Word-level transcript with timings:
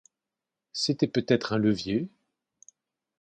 C’était 0.73 1.05
peut-être 1.07 1.53
un 1.53 1.59
levier? 1.59 2.09